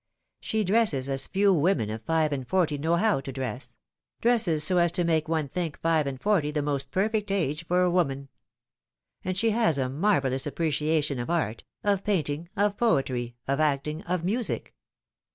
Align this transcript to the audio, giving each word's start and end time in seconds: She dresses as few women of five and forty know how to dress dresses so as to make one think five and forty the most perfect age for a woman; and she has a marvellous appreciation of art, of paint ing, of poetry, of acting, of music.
She 0.39 0.63
dresses 0.63 1.07
as 1.09 1.27
few 1.27 1.53
women 1.53 1.91
of 1.91 2.01
five 2.01 2.33
and 2.33 2.47
forty 2.47 2.79
know 2.79 2.95
how 2.95 3.21
to 3.21 3.31
dress 3.31 3.77
dresses 4.19 4.63
so 4.63 4.79
as 4.79 4.91
to 4.93 5.03
make 5.03 5.27
one 5.27 5.47
think 5.47 5.79
five 5.79 6.07
and 6.07 6.19
forty 6.19 6.49
the 6.49 6.63
most 6.63 6.89
perfect 6.89 7.29
age 7.29 7.67
for 7.67 7.83
a 7.83 7.91
woman; 7.91 8.29
and 9.23 9.37
she 9.37 9.51
has 9.51 9.77
a 9.77 9.89
marvellous 9.89 10.47
appreciation 10.47 11.19
of 11.19 11.29
art, 11.29 11.65
of 11.83 12.03
paint 12.03 12.31
ing, 12.31 12.49
of 12.57 12.77
poetry, 12.77 13.35
of 13.47 13.59
acting, 13.59 14.01
of 14.05 14.23
music. 14.23 14.73